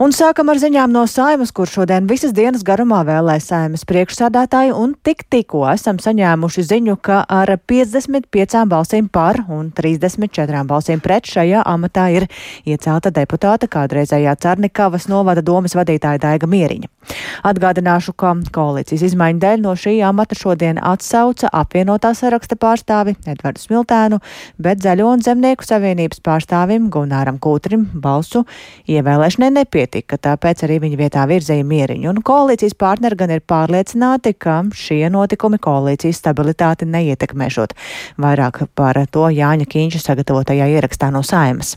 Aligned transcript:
Un 0.00 0.14
sākam 0.16 0.48
ar 0.48 0.56
ziņām 0.56 0.94
no 0.94 1.02
saimas, 1.04 1.50
kur 1.52 1.68
šodien 1.68 2.06
visas 2.08 2.30
dienas 2.32 2.62
garumā 2.64 3.02
vēlē 3.04 3.34
saimas 3.44 3.82
priekšsādātāju, 3.84 4.72
un 4.80 4.94
tik 5.04 5.26
tikko 5.28 5.66
esam 5.68 5.98
saņēmuši 6.00 6.62
ziņu, 6.70 6.94
ka 7.04 7.18
ar 7.28 7.52
55 7.68 8.62
balsīm 8.70 9.10
par 9.12 9.42
un 9.52 9.68
34 9.76 10.62
balsīm 10.70 11.02
pret 11.04 11.28
šajā 11.28 11.66
amatā 11.68 12.06
ir 12.14 12.24
iecelta 12.64 13.12
deputāta 13.12 13.68
kādreizējā 13.68 14.32
Cernikavas 14.40 15.04
novada 15.12 15.44
domas 15.44 15.76
vadītāja 15.76 16.22
Daiga 16.24 16.48
Mieriņa. 16.48 16.88
Atgādināšu, 17.52 18.16
ka 18.16 18.32
koalīcijas 18.56 19.04
izmaiņu 19.10 19.44
dēļ 19.44 19.60
no 19.66 19.76
šī 19.76 19.98
amata 20.06 20.38
šodien 20.38 20.80
atsauca 20.80 21.52
apvienotā 21.60 22.14
saraksta 22.16 22.56
pārstāvi 22.56 23.18
Edvardu 23.28 23.66
Smiltēnu, 23.66 24.22
bet 24.56 24.80
Zaļo 24.80 25.12
un 25.12 25.28
Zemnieku 25.28 25.68
savienības 25.68 26.24
pārstāvim 26.24 26.88
Gunāram 26.88 27.36
Kūtrim 27.42 27.90
balsu 28.00 28.46
ievēlēšanai 28.88 29.52
nepietiek 29.60 29.89
nepatika, 29.90 30.18
tāpēc 30.18 30.64
arī 30.64 30.78
viņa 30.80 30.96
vietā 30.98 31.26
virzīja 31.26 31.64
mieriņu. 31.64 32.10
Un 32.10 32.22
koalīcijas 32.22 32.74
partneri 32.78 33.16
gan 33.16 33.30
ir 33.30 33.40
pārliecināti, 33.42 34.34
ka 34.38 34.64
šie 34.72 35.10
notikumi 35.10 35.58
koalīcijas 35.58 36.20
stabilitāti 36.22 36.86
neietekmēšot. 36.86 37.74
Vairāk 38.18 38.68
par 38.74 38.96
to 39.10 39.28
Jāņa 39.30 39.66
Kīņša 39.66 40.00
sagatavotajā 40.00 40.68
ierakstā 40.76 41.10
no 41.10 41.22
saimas. 41.22 41.76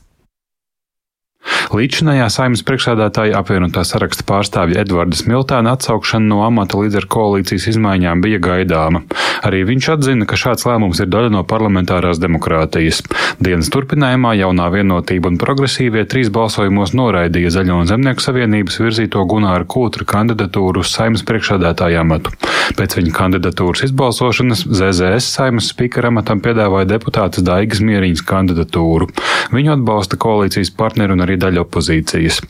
Līdzinājā 1.74 2.28
saimnes 2.30 2.62
priekšsēdētāja 2.68 3.40
apvienotā 3.40 3.82
saraksta 3.88 4.26
pārstāvja 4.30 4.84
Edvarda 4.84 5.18
Smiltāna 5.18 5.74
atsaukšana 5.74 6.28
no 6.30 6.44
amata 6.46 6.78
līdz 6.78 7.00
ar 7.02 7.08
koalīcijas 7.16 7.66
izmaiņām 7.74 8.22
bija 8.22 8.42
gaidāma. 8.44 9.02
Arī 9.44 9.64
viņš 9.68 9.90
atzina, 9.96 10.28
ka 10.30 10.38
šāds 10.40 10.68
lēmums 10.70 11.02
ir 11.04 11.10
daļa 11.12 11.32
no 11.34 11.42
parlamentārās 11.48 12.22
demokrātijas. 12.22 13.02
Dienas 13.44 13.72
turpinājumā 13.74 14.36
jaunā 14.40 14.70
vienotība 14.76 15.32
un 15.32 15.40
progresīvie 15.42 16.06
trīs 16.10 16.30
balsojumos 16.34 16.94
noraidīja 16.96 17.56
Zaļo 17.58 17.82
un 17.82 17.90
Zemnieku 17.90 18.24
savienības 18.24 18.80
virzīto 18.84 19.26
Gunāru 19.28 19.68
Kūtra 19.68 20.08
kandidatūru 20.14 20.86
uz 20.86 20.94
saimnes 20.94 21.26
priekšsēdētāja 21.28 22.06
amatu. 22.06 22.36
Pēc 22.78 22.96
viņa 22.98 23.14
kandidatūras 23.14 23.84
izbalsošanas 23.88 24.66
ZZS 24.66 25.28
saimnes 25.36 25.70
spīkera 25.74 26.10
amatam 26.10 26.42
piedāvāja 26.44 26.90
deputātas 26.96 27.46
Daigas 27.46 27.84
Mieriņas 27.86 28.24
kandidatūru. 28.30 29.10
Viņu 29.54 29.76
atbalsta 29.76 30.18
koalīcijas 30.22 30.74
partneri 30.78 31.14
un 31.14 31.26
arī 31.26 31.38
daļa 31.42 31.64
opozīcijas. 31.66 32.42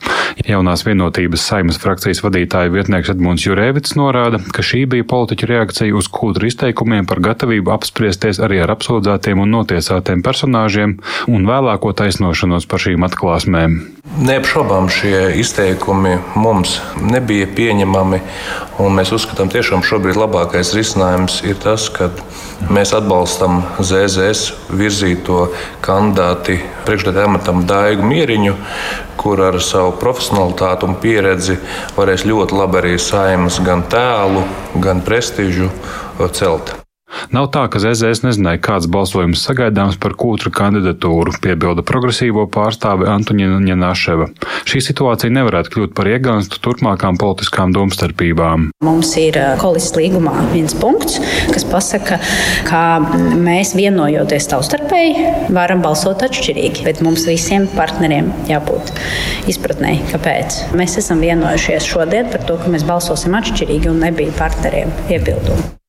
Jaunās 0.47 0.85
vienotības 0.87 1.43
saimnes 1.49 1.79
frakcijas 1.81 2.23
vadītāja 2.23 2.71
vietnieks 2.73 3.11
Edmunds 3.13 3.45
Jurēvits 3.45 3.97
norāda, 3.99 4.39
ka 4.55 4.65
šī 4.65 4.85
bija 4.89 5.07
politiķu 5.09 5.49
reakcija 5.51 5.95
uz 5.97 6.09
kūdru 6.11 6.47
izteikumiem 6.49 7.07
par 7.09 7.21
gatavību 7.23 7.73
apspriesties 7.75 8.41
arī 8.43 8.61
ar 8.63 8.73
apsūdzētiem 8.77 9.43
un 9.43 9.53
notiesātiem 9.59 10.23
personāžiem 10.25 10.97
un 11.27 11.49
vēlāko 11.49 11.93
taisnošanos 11.99 12.69
par 12.69 12.85
šīm 12.85 13.05
atklāsmēm. 13.09 13.77
Neapšaubām 14.23 14.89
šie 14.93 15.33
izteikumi 15.41 16.17
mums 16.37 16.75
nebija 17.01 17.47
pieņemami, 17.55 18.19
un 18.83 18.97
mēs 18.97 19.13
uzskatām, 19.15 19.49
tiešām 19.53 19.85
šobrīd 19.85 20.12
labākais 20.19 20.73
risinājums 20.75 21.39
ir 21.47 21.57
tas, 21.63 21.87
ka 21.93 22.09
mēs 22.73 22.93
atbalstam 22.95 23.61
ZZS 23.79 24.73
virzīto 24.73 25.47
kandidāti 25.85 26.59
priekšstādā 26.87 27.25
amatam 27.29 27.63
Daigu 27.69 28.05
Mieriņu, 28.07 28.55
kur 29.19 29.41
ar 29.47 29.59
savu 29.63 29.95
profesionalitāti 30.01 30.89
un 30.89 30.99
pieredzi 31.01 31.57
varēs 31.97 32.27
ļoti 32.29 32.59
labi 32.59 32.81
arī 32.83 32.95
saimas 32.99 33.59
gan 33.63 33.85
tēlu, 33.89 34.45
gan 34.83 35.03
prestižu 35.05 35.71
celt. 36.33 36.82
Nav 37.31 37.47
tā, 37.53 37.63
ka 37.71 37.79
ZZS 37.79 38.23
nezināja, 38.25 38.59
kāds 38.63 38.89
balsojums 38.91 39.43
sagaidāms 39.45 39.99
par 40.01 40.15
kūtra 40.19 40.51
kandidatūru, 40.53 41.35
piebilda 41.43 41.85
progresīvo 41.85 42.45
pārstāve 42.51 43.07
Antoņina 43.11 43.77
Naševa. 43.79 44.29
Šī 44.69 44.81
situācija 44.83 45.31
nevarētu 45.33 45.73
kļūt 45.73 45.95
par 45.97 46.09
iegānstu 46.11 46.59
turpmākām 46.63 47.19
politiskām 47.21 47.73
domstarpībām. 47.75 48.69
Mums 48.85 49.13
ir 49.21 49.39
koalīcijas 49.61 49.97
līgumā 49.97 50.33
viens 50.53 50.75
punkts, 50.77 51.19
kas 51.53 51.67
pasaka, 51.69 52.19
ka 52.67 52.83
mēs 53.37 53.75
vienojoties 53.77 54.49
savstarpēji 54.51 55.53
varam 55.55 55.83
balsot 55.85 56.25
atšķirīgi, 56.27 56.87
bet 56.87 57.03
mums 57.05 57.27
visiem 57.29 57.69
partneriem 57.77 58.31
jābūt 58.49 58.93
izpratnē, 59.51 59.95
kāpēc. 60.11 60.63
Mēs 60.77 60.97
esam 61.03 61.23
vienojušies 61.23 61.87
šodien 61.93 62.31
par 62.33 62.45
to, 62.47 62.59
ka 62.61 62.73
mēs 62.73 62.87
balsosim 62.87 63.39
atšķirīgi 63.39 63.91
un 63.91 64.03
nebija 64.07 64.35
partneriem 64.39 64.93
iebildumu. 65.11 65.82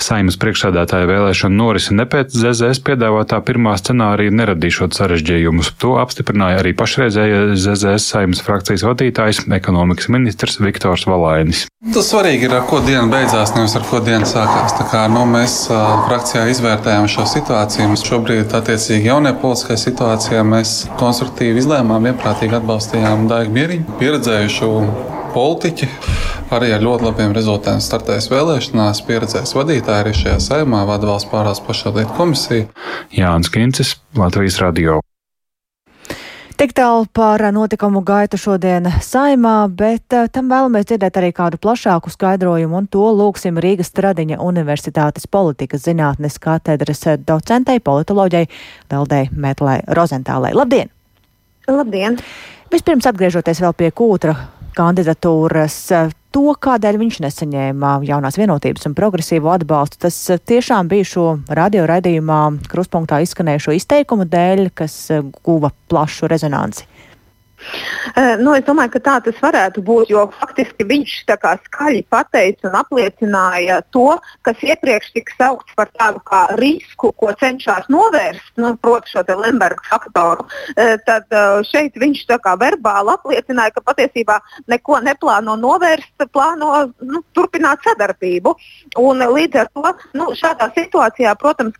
Saimas 0.00 0.38
priekšsēdētāja 0.40 1.08
vēlēšana 1.10 1.56
norisi 1.56 1.94
ne 1.96 2.06
pēc 2.08 2.32
ZZS 2.32 2.80
piedāvātā 2.86 3.40
pirmā 3.44 3.74
scenārija 3.80 4.32
neradīšot 4.32 4.96
sarežģījumus. 4.96 5.74
To 5.82 5.96
apstiprināja 6.00 6.62
arī 6.62 6.72
pašreizējais 6.78 7.60
ZZS 7.60 8.08
saimas 8.14 8.40
frakcijas 8.44 8.86
vadītājs, 8.88 9.44
ekonomikas 9.60 10.08
ministrs 10.12 10.60
Viktors 10.62 11.06
Valainis. 11.10 11.66
Tas 11.94 12.10
svarīgi 12.12 12.48
ir, 12.48 12.56
ar 12.56 12.66
ko 12.68 12.80
diena 12.84 13.06
beidzās, 13.12 13.54
nevis 13.56 13.76
ar 13.78 13.84
ko 13.88 14.00
diena 14.04 14.28
sākās. 14.28 14.74
Tā 14.78 14.88
kā, 14.90 15.04
nu, 15.12 15.26
mēs 15.28 15.62
frakcijā 16.08 16.48
izvērtējām 16.54 17.08
šo 17.10 17.28
situāciju. 17.30 17.92
Mēs 17.92 18.04
šobrīd, 18.08 18.56
attiecīgi 18.56 19.08
jaunajā 19.12 19.38
politiskajā 19.44 19.84
situācijā, 19.84 20.42
mēs 20.56 20.74
konstruktīvi 21.00 21.62
izlēmām, 21.62 22.10
vienprātīgi 22.10 22.60
atbalstījām 22.60 23.28
Daigu 23.30 23.56
Mieriņu, 23.56 23.96
pieredzējušu 24.00 24.70
politiķi 25.34 25.88
arī 26.54 26.72
ar 26.74 26.82
ļoti 26.82 27.06
labiem 27.06 27.34
rezultātiem 27.36 27.82
startēs 27.84 28.30
vēlēšanās, 28.32 29.04
pieredzējis 29.06 29.54
vadītāji 29.54 30.04
arī 30.04 30.16
šajā 30.16 30.40
saimā, 30.42 30.82
vada 30.88 31.10
valsts 31.10 31.30
pārās 31.30 31.62
pašvaldību 31.66 32.16
komisiju. 32.16 32.66
Jānis 33.14 33.52
Kincis, 33.54 33.94
Latvijas 34.18 34.58
radio. 34.62 34.98
Tik 36.60 36.74
tālu 36.76 37.06
par 37.16 37.40
notikumu 37.56 38.02
gaitu 38.04 38.36
šodien 38.36 38.84
saimā, 39.00 39.64
bet 39.72 40.12
uh, 40.12 40.26
tam 40.28 40.50
vēlamies 40.52 40.90
dzirdēt 40.90 41.16
arī 41.16 41.30
kādu 41.32 41.56
plašāku 41.56 42.12
skaidrojumu, 42.12 42.82
un 42.82 42.88
to 42.92 43.06
lūksim 43.16 43.56
Rīgas 43.64 43.88
Stradiņa 43.94 44.36
Universitātes 44.44 45.24
politikas 45.24 45.86
zinātnes 45.86 46.36
katedras 46.36 47.06
docentei, 47.24 47.80
politoloģei 47.80 48.44
Veldei 48.92 49.30
Metlai 49.32 49.80
Rozentālei. 49.88 50.52
Labdien! 50.52 50.92
Labdien! 51.64 52.20
Vispirms 52.70 53.08
atgriežoties 53.08 53.64
vēl 53.64 53.72
pie 53.80 53.88
kūtra 53.96 54.36
kandidatūras, 54.76 55.76
to, 56.30 56.44
kādēļ 56.62 56.98
viņš 57.00 57.18
nesaņēma 57.24 57.92
jaunās 58.06 58.38
vienotības 58.38 58.86
un 58.88 58.94
progresīvo 58.98 59.50
atbalstu, 59.52 60.00
tas 60.06 60.18
tiešām 60.46 60.90
bija 60.90 61.08
šo 61.10 61.26
radio 61.48 61.86
raidījumā 61.90 62.40
kruspunktā 62.70 63.20
izskanējušo 63.24 63.74
izteikumu 63.78 64.28
dēļ, 64.30 64.68
kas 64.78 64.96
guva 65.42 65.72
plašu 65.90 66.30
rezonanci. 66.30 66.86
Uh, 68.16 68.36
nu, 68.40 68.54
es 68.56 68.64
domāju, 68.66 68.94
ka 68.96 69.02
tā 69.04 69.16
tas 69.26 69.40
varētu 69.42 69.82
būt, 69.84 70.12
jo 70.14 70.24
faktiski 70.40 70.86
viņš 70.88 71.16
kā, 71.30 71.54
skaļi 71.66 72.02
pateica 72.10 72.68
un 72.70 72.78
apliecināja 72.80 73.80
to, 73.94 74.16
kas 74.46 74.62
iepriekš 74.64 75.12
tika 75.16 75.36
saukts 75.36 75.76
par 75.78 75.90
tādu 75.98 76.22
kā 76.26 76.42
risku, 76.60 77.12
ko 77.12 77.32
cenšas 77.40 77.90
novērst, 77.92 78.52
nu, 78.60 78.72
proti, 78.80 79.12
šo 79.12 79.24
Lemberga 79.40 79.84
faktoru. 79.90 80.46
Uh, 80.72 80.96
tad 81.06 81.28
uh, 81.34 81.60
šeit 81.66 81.98
viņš 82.00 82.24
kā, 82.30 82.56
verbāli 82.60 83.14
apliecināja, 83.14 83.74
ka 83.76 83.84
patiesībā 83.92 84.40
neko 84.70 85.00
neplāno 85.04 85.56
novērst, 85.60 86.26
plāno 86.32 86.88
nu, 87.04 87.22
turpināt 87.36 87.84
sadarbību. 87.86 88.54
Un, 89.00 89.22
līdz 89.36 89.62
ar 89.62 89.70
to 89.74 89.94
nu, 90.18 90.30
šādā 90.38 90.70
situācijā, 90.76 91.34
protams, 91.40 91.76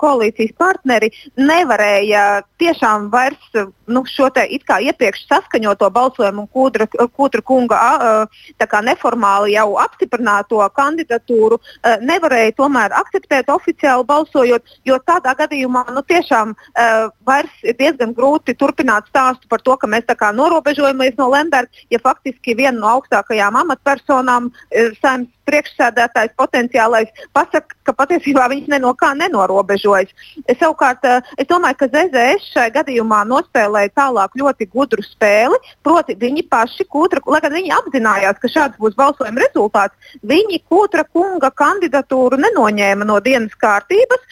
koalīcijas 0.00 0.56
partneri 0.58 1.10
nevarēja 1.38 2.42
tiešām 2.60 3.08
vairs 3.12 3.64
nu, 3.90 4.04
šo 4.08 4.28
iepriekš 4.30 5.19
iepriekš 5.20 5.28
saskaņoto 5.28 5.90
balsojumu 5.90 6.42
un 6.42 6.48
Kūdra, 6.48 6.86
Kūdra 6.88 7.42
kunga 7.42 8.26
kā, 8.58 8.80
neformāli 8.82 9.54
jau 9.54 9.76
apstiprināto 9.78 10.60
kandidatūru 10.74 11.58
nevarēja 12.02 12.52
tomēr 12.56 12.92
akceptēt 12.92 13.48
oficiāli 13.48 14.04
balsojot, 14.06 14.62
jo 14.84 14.98
tādā 15.06 15.34
gadījumā 15.36 15.84
nu, 15.92 16.02
tiešām 16.02 16.54
vairs 17.26 17.50
ir 17.62 17.76
diezgan 17.78 18.14
grūti 18.14 18.54
turpināt 18.54 19.08
stāstu 19.08 19.48
par 19.48 19.60
to, 19.60 19.76
ka 19.76 19.86
mēs 19.86 20.04
norobežojamies 20.34 21.16
no 21.18 21.30
Lemberga, 21.30 21.70
ja 21.90 21.98
faktiski 21.98 22.54
viena 22.54 22.78
no 22.78 22.88
augstākajām 22.96 23.56
amatpersonām 23.56 24.50
saimnes 25.00 25.28
priekšsēdētājs 25.50 26.36
potenciālais 26.38 27.10
pasaka, 27.34 27.74
ka 27.82 27.94
patiesībā 27.96 28.46
viņš 28.52 28.68
ne 28.70 28.78
no 28.84 28.92
kā 28.94 29.10
nenorobežojas. 29.18 30.12
Savukārt, 30.60 31.02
es 31.40 31.48
domāju, 31.50 31.80
ka 31.80 31.88
ZZS 31.90 32.52
šai 32.54 32.68
gadījumā 32.76 33.24
nospēlēja 33.26 33.90
tālāk 33.98 34.36
ļoti 34.38 34.68
gudru 34.70 35.02
spēli, 35.10 35.58
proti 35.86 36.16
viņi 36.20 36.46
paši, 36.50 36.86
kūtra, 36.90 37.22
lai 37.26 37.42
gan 37.44 37.54
viņi 37.56 37.74
apzinājās, 37.76 38.40
ka 38.42 38.52
šāds 38.52 38.80
būs 38.80 38.96
balsojuma 38.98 39.44
rezultāts, 39.44 40.16
viņi 40.26 40.62
Kotra 40.70 41.04
kunga 41.04 41.50
kandidatūru 41.50 42.38
nenoņēma 42.40 43.06
no 43.08 43.18
dienas 43.24 43.54
kārtības, 43.60 44.22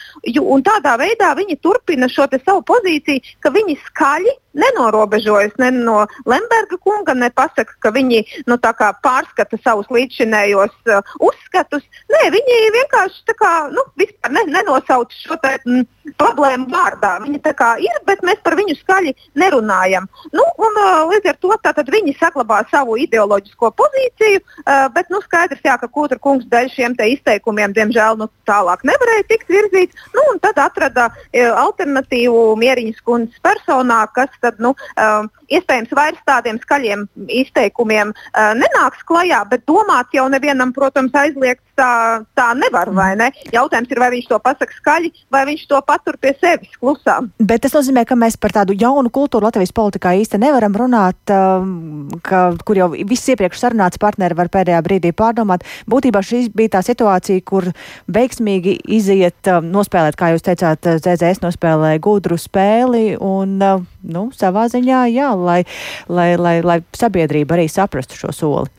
un 0.40 0.62
tādā 0.66 0.96
veidā 1.00 1.34
viņi 1.38 1.58
turpina 1.62 2.08
šo 2.10 2.28
savu 2.44 2.62
pozīciju, 2.68 3.38
ka 3.42 3.50
viņi 3.54 3.78
skaļi 3.86 4.34
nenorobežojas 4.58 5.52
ne 5.58 5.70
no 5.70 6.06
Lemberga 6.26 6.78
kunga, 6.82 7.14
ne 7.14 7.30
pasaka, 7.30 7.74
ka 7.82 7.92
viņi 7.94 8.22
nu, 8.48 8.58
pārskata 8.58 9.58
savus 9.62 9.88
līdzšinējos 9.94 10.74
uh, 10.90 11.14
uzskatus. 11.20 11.84
Nē, 12.12 12.24
viņi 12.34 12.58
vienkārši 12.74 13.36
kā, 13.38 13.52
nu, 13.74 13.84
ne, 13.98 14.44
nenosauc 14.50 15.14
šo 15.14 15.38
te, 15.42 15.56
m, 15.66 15.84
problēmu 16.20 16.68
vārdā. 16.72 17.18
Viņi 17.24 17.42
tā 17.44 17.54
kā 17.58 17.74
ir, 17.82 18.02
bet 18.08 18.24
mēs 18.26 18.42
par 18.44 18.58
viņu 18.58 18.78
skaļi 18.80 19.14
nerunājam. 19.38 20.08
Nu, 20.32 20.46
un, 20.68 20.78
uh, 20.80 21.08
līdz 21.12 21.32
ar 21.32 21.38
to 21.40 21.52
viņi 21.94 22.14
saglabā 22.18 22.60
savu 22.70 22.96
ideoloģisko 23.00 23.70
pozīciju, 23.78 24.42
uh, 24.42 24.86
bet 24.94 25.10
nu, 25.12 25.20
skaidrs, 25.24 25.64
jā, 25.64 25.78
ka 25.80 25.88
Kūtra 25.88 26.18
kungs 26.20 26.46
dēļ 26.52 26.70
šiem 26.74 26.96
izteikumiem, 26.98 27.74
diemžēl, 27.76 28.18
nu, 28.20 28.28
tālāk 28.48 28.84
nevarēja 28.84 29.28
tikt 29.28 29.48
virzīts. 29.48 29.96
Nu, 30.16 30.24
tad 30.42 30.60
atrada 30.62 31.08
uh, 31.10 31.50
alternatīvu 31.64 32.56
Mieriņas 32.60 33.02
kundzes 33.06 33.42
personā, 33.44 34.04
kas 34.14 34.32
tad, 34.42 34.60
nu, 34.62 34.74
uh, 34.96 35.26
iespējams 35.52 35.94
vairs 35.96 36.20
tādiem 36.28 36.60
skaļiem 36.62 37.06
izteikumiem 37.40 38.12
uh, 38.12 38.52
nenāks 38.58 39.04
klajā, 39.08 39.42
bet 39.50 39.64
domāt 39.68 40.12
jau 40.16 40.26
nevienam, 40.32 40.72
protams, 40.76 41.14
aizliegts 41.16 41.64
tā, 41.78 42.24
tā 42.38 42.48
nevar, 42.58 42.90
ne? 43.18 43.30
Jautājums 43.54 43.92
ir, 43.92 44.00
vai 44.02 44.10
viņš 44.14 44.28
to 44.30 44.38
pasaka 44.42 44.76
skaļi, 44.76 45.12
vai 45.32 45.44
viņš 45.48 45.64
to 45.70 45.80
patur 45.86 46.18
pie 46.20 46.34
sevis 46.40 46.74
klusām. 46.80 47.30
Bet 47.38 47.62
tas 47.64 47.76
nozīmē, 47.76 48.04
ka 48.08 48.18
mēs 48.18 48.38
par 48.40 48.54
tādu 48.56 48.76
jaunu 48.78 49.12
kultūru 49.14 49.48
Latvijas 49.48 49.74
politikā 49.76 50.14
īsti 50.18 50.40
nevaram 50.42 50.76
runāt, 50.78 51.20
um, 51.32 52.08
ka, 52.24 52.50
kur 52.66 52.80
jau 52.80 52.90
viss 52.92 53.30
iepriekš 53.32 53.62
sarunāts 53.62 54.00
partneri 54.02 54.36
var 54.38 54.50
pēdējā 54.52 54.82
brīdī 54.84 55.14
pārdomāt. 55.16 55.66
Būtībā 55.90 56.22
šī 56.24 56.44
bija 56.56 56.76
tā 56.78 56.84
situācija, 56.86 57.44
kur 57.46 57.70
veiksmīgi 58.10 58.78
iziet, 58.98 59.40
um, 59.52 59.70
nospēlēt, 59.74 60.18
kā 60.18 60.32
jūs 60.34 60.46
teicāt, 60.46 60.90
ZZS 60.98 61.44
nospēlēja 61.44 62.02
gudru 62.04 62.38
spēli 62.40 63.14
un, 63.16 63.58
uh, 63.62 63.86
nu, 64.12 64.28
savā 64.36 64.66
ziņā, 64.72 65.04
jā, 65.12 65.30
lai, 65.36 65.62
lai, 66.08 66.32
lai, 66.40 66.58
lai 66.64 66.80
sabiedrība 66.96 67.58
arī 67.58 67.68
saprastu 67.72 68.18
šo 68.18 68.34
soli. 68.34 68.72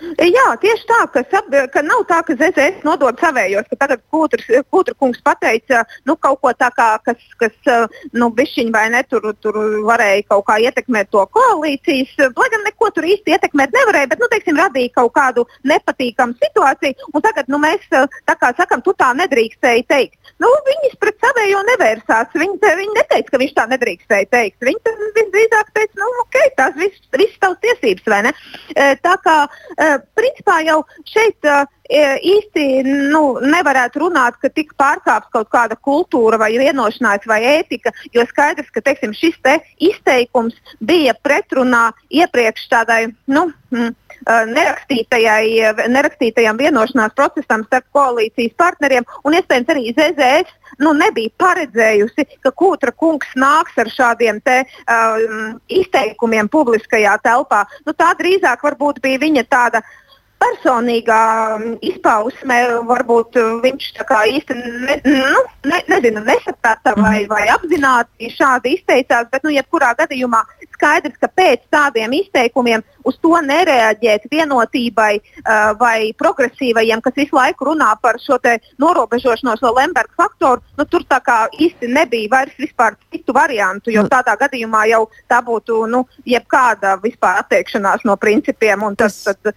Jā, 0.00 0.46
tieši 0.60 0.86
tā, 0.88 0.98
ka, 1.12 1.22
sab, 1.28 1.50
ka 1.74 1.82
nav 1.84 2.06
tā, 2.08 2.20
ka 2.24 2.32
ZZS 2.38 2.84
nodod 2.88 3.18
savējos, 3.20 3.66
ka 3.68 3.76
tagad 3.82 4.00
Kūtra 4.10 4.94
kungs 4.96 5.20
pateica 5.24 5.82
nu, 6.08 6.16
kaut 6.16 6.40
ko 6.40 6.52
tā 6.56 6.70
kā, 6.72 6.88
kas, 7.04 7.20
kas 7.40 7.70
nu, 8.16 8.30
bišķiņ 8.36 8.70
vai 8.72 8.86
ne 8.94 9.02
tur, 9.10 9.28
tur 9.44 9.58
varēja 9.84 10.24
kaut 10.30 10.46
kā 10.48 10.56
ietekmēt 10.64 11.10
to 11.12 11.24
koalīcijas, 11.36 12.14
lai 12.32 12.48
gan 12.54 12.64
neko 12.64 12.88
tur 12.96 13.08
īsti 13.12 13.36
ietekmēt 13.36 13.76
nevarēja, 13.76 14.10
bet, 14.14 14.22
nu, 14.22 14.30
teiksim, 14.32 14.56
radīja 14.60 14.94
kaut 14.96 15.12
kādu 15.18 15.44
nepatīkamu 15.68 16.38
situāciju, 16.40 17.10
un 17.12 17.26
tagad, 17.26 17.52
nu, 17.52 17.60
mēs 17.60 17.84
tā 17.90 18.38
kā 18.40 18.54
sakam, 18.56 18.80
tu 18.86 18.96
tā 18.96 19.12
nedrīkstēji 19.20 19.86
teikt. 19.90 20.16
Nu, 20.40 20.48
viņas 20.64 20.96
pret 21.00 21.20
savējo 21.20 21.60
nevērsās, 21.68 22.32
viņi, 22.40 22.56
viņi 22.64 22.96
neteica, 22.96 23.34
ka 23.34 23.40
viņš 23.42 23.54
tā 23.58 23.66
nedrīkstēja 23.74 24.28
teikt. 24.32 24.64
Viņi 24.64 24.94
visdrīzāk 25.18 25.72
teica, 25.76 26.00
nu, 26.00 26.08
ok, 26.24 26.38
tās 26.56 26.78
viss 26.80 27.36
tavs 27.42 27.60
tiesības, 27.64 28.06
vai 28.08 28.22
ne? 28.24 28.32
Tā 29.04 29.16
kā 29.20 29.36
principā 30.18 30.60
jau 30.66 30.80
šeit 31.08 31.50
īsti 31.90 32.64
nu, 33.10 33.22
nevarētu 33.42 34.04
runāt, 34.04 34.38
ka 34.40 34.48
tika 34.48 34.74
pārkāpta 34.78 35.30
kaut 35.34 35.50
kāda 35.50 35.76
kultūra 35.76 36.38
vai 36.38 36.52
vienošanās 36.58 37.26
vai 37.26 37.40
ētika, 37.58 37.92
jo 38.14 38.24
skaidrs, 38.28 38.70
ka 38.70 38.80
teiksim, 38.84 39.14
šis 39.16 39.38
te 39.42 39.58
izteikums 39.82 40.54
bija 40.78 41.14
pretrunā 41.22 41.90
iepriekš 42.10 42.68
tādai. 42.70 43.00
Nu, 43.26 43.50
mm, 43.74 43.94
nerakstītajam 45.90 46.58
vienošanās 46.60 47.14
procesam 47.16 47.64
starp 47.66 47.86
koalīcijas 47.96 48.54
partneriem, 48.56 49.06
un 49.24 49.34
iespējams 49.38 49.72
arī 49.74 49.94
ZZS 49.96 50.78
nu, 50.80 50.92
nebija 50.96 51.32
paredzējusi, 51.40 52.26
ka 52.44 52.52
Kūtra 52.56 52.92
kungs 52.96 53.32
nāks 53.36 53.78
ar 53.80 53.90
šādiem 53.90 54.40
te, 54.44 54.62
um, 54.86 55.58
izteikumiem 55.68 56.48
publiskajā 56.52 57.16
telpā. 57.24 57.64
Nu, 57.86 57.92
tā 57.96 58.12
drīzāk 58.18 58.62
bija 59.02 59.18
viņa 59.18 59.44
tāda 59.50 59.82
personīgā 60.40 61.22
izpausme, 61.84 62.58
varbūt 62.88 63.38
viņš 63.64 63.90
īsti 64.30 64.56
ne, 64.56 64.96
nu, 65.04 65.42
ne, 65.68 65.80
nezinu, 65.92 66.22
nesaprata 66.26 66.94
vai, 66.98 67.26
vai 67.30 67.46
apzināti 67.52 68.32
šādi 68.34 68.76
izteicās, 68.78 69.28
bet 69.32 69.44
nu, 69.44 69.52
jebkurā 69.54 69.92
gadījumā 69.98 70.42
skaidrs, 70.72 71.18
ka 71.20 71.28
pēc 71.36 71.66
tādiem 71.72 72.14
izteikumiem 72.22 72.84
uz 73.04 73.18
to 73.22 73.32
nereaģēt 73.44 74.28
vienotībai 74.32 75.12
uh, 75.20 75.72
vai 75.80 76.10
progresīvajiem, 76.18 77.02
kas 77.04 77.16
visu 77.16 77.36
laiku 77.36 77.70
runā 77.70 77.92
par 78.02 78.20
šo 78.22 78.38
norobežošanos 78.80 79.62
no 79.64 79.72
Lemberga 79.76 80.14
faktoru, 80.16 80.62
nu, 80.78 80.86
tur 80.88 81.04
tā 81.08 81.20
kā 81.24 81.42
īsti 81.58 81.90
nebija 81.92 82.30
vairs 82.32 82.54
vispār 82.58 82.96
citu 83.12 83.34
variantu, 83.36 83.90
jo 83.90 84.04
nu. 84.06 84.12
tādā 84.12 84.36
gadījumā 84.40 84.86
jau 84.90 85.06
tā 85.28 85.40
būtu 85.44 85.84
nu, 85.90 86.04
jebkāda 86.24 86.96
vispār 87.02 87.42
atteikšanās 87.44 88.06
no 88.08 88.16
principiem. 88.16 88.82
Tas, 88.96 89.22
tad, 89.26 89.54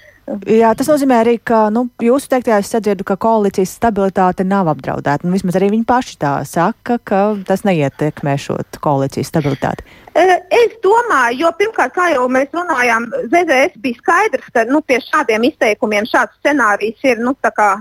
Jā, 0.48 0.70
tas 0.72 0.88
nozīmē 0.88 1.18
arī, 1.20 1.34
ka 1.44 1.66
nu, 1.74 1.90
jūsu 2.00 2.30
teiktajā 2.32 2.62
es 2.64 2.70
sadzirdu, 2.72 3.04
ka 3.08 3.18
koalīcijas 3.20 3.74
stabilitāte 3.76 4.46
nav 4.48 4.70
apdraudēta. 4.72 5.28
Nu, 5.28 5.34
vismaz 5.36 5.58
arī 5.60 5.74
viņi 5.74 5.88
paši 5.88 6.16
tā 6.22 6.32
saka, 6.48 6.96
ka 7.04 7.24
tas 7.48 7.66
neietekmē 7.68 8.38
šo 8.40 8.56
koalīcijas 8.84 9.34
stabilitāti. 9.34 9.84
Es 10.14 10.74
domāju, 10.84 11.40
jo 11.42 11.50
pirmkārt, 11.58 11.94
kā 11.96 12.12
jau 12.14 12.28
mēs 12.30 12.52
runājām, 12.54 13.08
ZZS 13.32 13.80
bija 13.82 13.98
skaidrs, 13.98 14.50
ka 14.54 14.64
nu, 14.70 14.84
pie 14.86 15.00
šādiem 15.02 15.48
izteikumiem 15.48 16.06
šāds 16.06 16.36
scenārijs 16.38 17.02
ir 17.10 17.22
nu, 17.24 17.34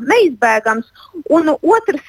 neizbēgams. 0.09 0.89
Un 1.29 1.51
otrs, 1.53 2.09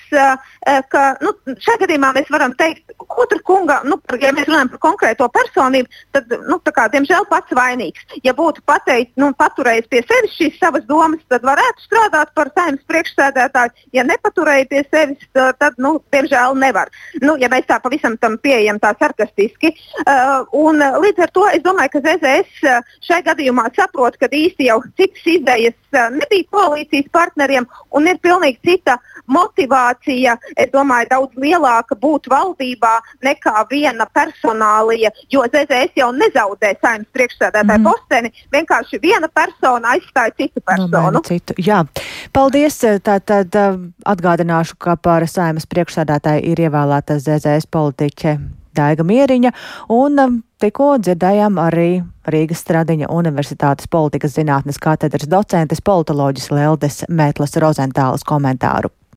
ka 0.93 1.03
nu, 1.19 1.33
šajā 1.65 1.81
gadījumā 1.83 2.13
mēs 2.15 2.31
varam 2.31 2.55
teikt, 2.55 2.95
otra 3.03 3.39
kunga, 3.43 3.81
nu, 3.83 3.97
ja 4.21 4.31
mēs 4.31 4.47
runājam 4.47 4.71
par 4.71 4.81
konkrēto 4.87 5.27
personību, 5.27 5.91
tad, 6.15 6.31
nu, 6.47 6.59
kā, 6.71 6.87
diemžēl, 6.95 7.27
pats 7.27 7.51
vainīgs. 7.59 8.07
Ja 8.23 8.31
būtu 8.37 8.63
pateikt, 8.65 9.11
nu, 9.19 9.33
paturējis 9.35 9.91
pie 9.91 10.05
sevis 10.07 10.37
šīs 10.39 10.57
savas 10.61 10.87
domas, 10.87 11.19
tad 11.27 11.43
varētu 11.43 11.83
strādāt 11.83 12.31
par 12.37 12.53
saimnes 12.55 12.83
priekšsēdētāju. 12.87 13.75
Ja 13.91 14.07
nepaturēja 14.07 14.71
pie 14.71 14.85
sevis, 14.87 15.27
tad, 15.35 15.75
nu, 15.83 15.97
diemžēl, 16.15 16.55
nevar. 16.63 16.91
Nu, 17.19 17.35
ja 17.41 17.51
mēs 17.51 17.67
tā 17.67 17.81
pavisam 17.83 18.15
tam 18.23 18.39
pieejam 18.39 18.79
tā 18.79 18.95
sarkastiski. 19.03 19.75
Uh, 19.99 20.12
un, 20.51 20.81
uh, 20.81 20.97
līdz 21.01 21.23
ar 21.25 21.31
to 21.35 21.45
es 21.53 21.63
domāju, 21.65 21.95
ka 21.95 22.01
ZZS 22.03 22.67
uh, 22.67 22.93
šai 23.05 23.21
gadījumā 23.25 23.67
saprot, 23.75 24.17
ka 24.21 24.29
īsti 24.29 24.69
jau 24.69 24.79
citas 24.97 25.25
idejas 25.29 25.79
nebija 26.13 26.47
koalīcijas 26.51 27.09
partneriem 27.13 27.67
un 27.93 28.07
ir 28.09 28.17
pilnīgi 28.23 28.59
cita 28.65 28.97
motivācija, 29.29 30.35
es 30.57 30.71
domāju, 30.73 31.09
daudz 31.11 31.37
lielāka 31.39 31.95
būt 31.99 32.27
valdībā 32.31 32.93
nekā 33.23 33.65
viena 33.69 34.07
personālija, 34.13 35.13
jo 35.31 35.45
ZZS 35.47 35.99
jau 36.01 36.09
nezaudē 36.15 36.73
saimnes 36.81 37.09
priekšsēdētāju 37.15 37.79
mm. 37.79 37.87
posteni, 37.87 38.33
vienkārši 38.53 38.99
viena 39.03 39.29
persona 39.29 39.93
aizstāja 39.95 40.35
citu 40.39 40.63
personu. 40.65 41.19
No, 41.19 41.23
citu. 41.27 41.55
Jā. 41.61 41.83
Paldies! 42.33 42.81
Tātad 43.03 43.53
atgādināšu, 44.09 44.75
ka 44.81 44.97
par 44.97 45.27
saimnes 45.29 45.69
priekšsēdētāju 45.69 46.43
ir 46.51 46.65
ievēlēta 46.67 47.19
ZZS 47.21 47.69
politiķe 47.71 48.37
Daiga 48.75 49.05
Mieriņa, 49.07 49.51
un 49.93 50.23
um, 50.23 50.39
tikko 50.61 50.95
dzirdējām 51.03 51.59
arī 51.61 52.01
Rīgas 52.33 52.63
Stradiņa 52.63 53.11
Universitātes 53.13 53.89
politikas 53.91 54.37
zinātnes 54.39 54.79
katedras 54.81 55.29
docentes 55.29 55.83
politoloģis 55.83 56.51
Leldes 56.55 57.03
Mētlas 57.09 57.57
Rozentālas 57.61 58.25
komentāru. 58.27 58.93